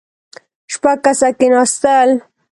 [0.73, 2.09] شپږ کسه کېناستل.